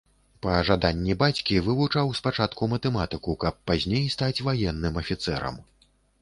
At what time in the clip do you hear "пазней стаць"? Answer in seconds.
3.73-4.43